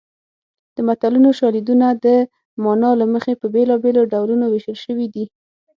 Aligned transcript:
د 0.75 0.77
متلونو 0.87 1.29
شالیدونه 1.39 1.87
د 2.05 2.05
مانا 2.63 2.91
له 3.01 3.05
مخې 3.13 3.33
په 3.41 3.45
بېلابېلو 3.53 4.09
ډولونو 4.13 4.45
ویشل 4.47 4.77
شوي 4.85 5.07
دي 5.13 5.25